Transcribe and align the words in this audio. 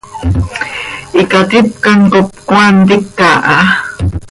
Icaticpan 1.21 1.99
cop 2.11 2.27
cmaa 2.45 2.69
ntica 2.79 3.29
ha. 3.45 3.57